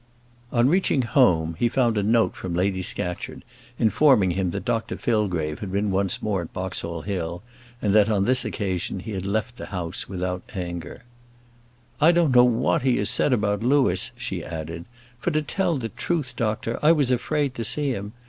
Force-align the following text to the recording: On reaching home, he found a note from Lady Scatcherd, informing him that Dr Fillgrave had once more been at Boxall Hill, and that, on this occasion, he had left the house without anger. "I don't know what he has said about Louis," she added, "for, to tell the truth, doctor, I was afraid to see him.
On 0.51 0.67
reaching 0.67 1.03
home, 1.03 1.55
he 1.59 1.69
found 1.69 1.95
a 1.95 2.01
note 2.01 2.35
from 2.35 2.55
Lady 2.55 2.81
Scatcherd, 2.81 3.43
informing 3.77 4.31
him 4.31 4.49
that 4.49 4.65
Dr 4.65 4.97
Fillgrave 4.97 5.59
had 5.59 5.71
once 5.71 6.23
more 6.23 6.39
been 6.41 6.47
at 6.47 6.53
Boxall 6.53 7.03
Hill, 7.03 7.43
and 7.83 7.93
that, 7.93 8.09
on 8.09 8.25
this 8.25 8.43
occasion, 8.43 9.01
he 9.01 9.11
had 9.11 9.27
left 9.27 9.57
the 9.57 9.67
house 9.67 10.09
without 10.09 10.41
anger. 10.55 11.03
"I 11.99 12.11
don't 12.11 12.35
know 12.35 12.43
what 12.43 12.81
he 12.81 12.97
has 12.97 13.11
said 13.11 13.31
about 13.31 13.61
Louis," 13.61 14.09
she 14.17 14.43
added, 14.43 14.85
"for, 15.19 15.29
to 15.29 15.43
tell 15.43 15.77
the 15.77 15.89
truth, 15.89 16.35
doctor, 16.35 16.79
I 16.81 16.93
was 16.93 17.11
afraid 17.11 17.53
to 17.53 17.63
see 17.63 17.91
him. 17.91 18.13